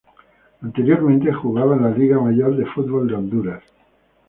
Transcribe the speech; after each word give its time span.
Anteriormente 0.63 1.31
jugaba 1.31 1.75
en 1.75 1.83
la 1.83 1.91
Liga 1.91 2.19
Mayor 2.19 2.57
de 2.57 2.65
Fútbol 2.65 3.05
de 3.07 3.13
Honduras. 3.13 3.63